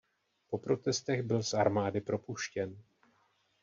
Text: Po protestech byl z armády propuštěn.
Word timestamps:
Po 0.49 0.57
protestech 0.57 1.21
byl 1.23 1.43
z 1.43 1.53
armády 1.53 2.01
propuštěn. 2.01 2.77